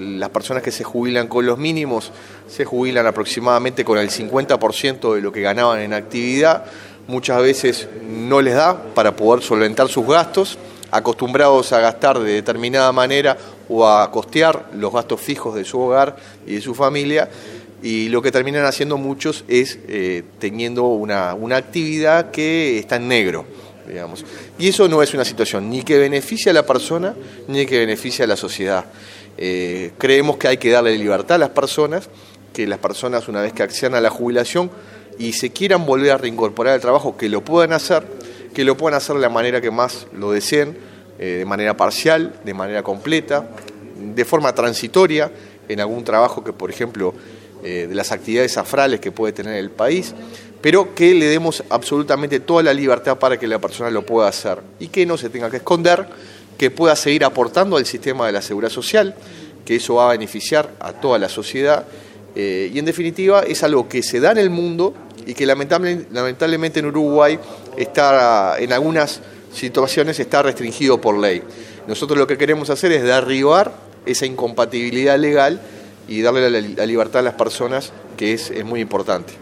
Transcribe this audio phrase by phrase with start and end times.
[0.00, 2.12] las personas que se jubilan con los mínimos
[2.48, 6.64] se jubilan aproximadamente con el 50% de lo que ganaban en actividad.
[7.06, 10.58] Muchas veces no les da para poder solventar sus gastos,
[10.90, 13.36] acostumbrados a gastar de determinada manera
[13.68, 17.28] o a costear los gastos fijos de su hogar y de su familia.
[17.82, 23.08] Y lo que terminan haciendo muchos es eh, teniendo una, una actividad que está en
[23.08, 23.46] negro.
[23.88, 24.24] Digamos.
[24.58, 27.14] Y eso no es una situación ni que beneficie a la persona
[27.48, 28.84] ni que beneficie a la sociedad.
[29.38, 32.08] Eh, creemos que hay que darle libertad a las personas,
[32.52, 34.70] que las personas una vez que accedan a la jubilación
[35.18, 38.04] y se quieran volver a reincorporar al trabajo, que lo puedan hacer,
[38.54, 40.76] que lo puedan hacer de la manera que más lo deseen,
[41.18, 43.48] eh, de manera parcial, de manera completa,
[43.96, 45.30] de forma transitoria,
[45.68, 47.14] en algún trabajo que, por ejemplo,
[47.62, 50.14] eh, de las actividades afrales que puede tener el país,
[50.62, 54.60] pero que le demos absolutamente toda la libertad para que la persona lo pueda hacer
[54.78, 56.06] y que no se tenga que esconder,
[56.60, 59.14] que pueda seguir aportando al sistema de la seguridad social,
[59.64, 61.86] que eso va a beneficiar a toda la sociedad
[62.36, 64.92] eh, y en definitiva es algo que se da en el mundo
[65.24, 67.38] y que lamentablemente en Uruguay
[67.78, 69.22] está en algunas
[69.54, 71.42] situaciones está restringido por ley.
[71.86, 73.72] Nosotros lo que queremos hacer es derribar
[74.04, 75.62] esa incompatibilidad legal
[76.08, 79.32] y darle la, libertad a las personas, que es muy importante.